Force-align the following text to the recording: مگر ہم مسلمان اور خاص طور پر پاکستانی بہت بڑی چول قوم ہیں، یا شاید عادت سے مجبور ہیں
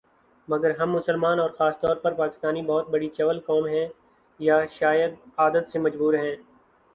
مگر 0.47 0.71
ہم 0.79 0.91
مسلمان 0.91 1.39
اور 1.39 1.49
خاص 1.49 1.79
طور 1.79 1.95
پر 1.95 2.13
پاکستانی 2.13 2.61
بہت 2.61 2.89
بڑی 2.89 3.09
چول 3.09 3.39
قوم 3.41 3.67
ہیں، 3.67 3.85
یا 4.39 4.57
شاید 4.71 5.11
عادت 5.37 5.69
سے 5.69 5.79
مجبور 5.79 6.13
ہیں 6.15 6.35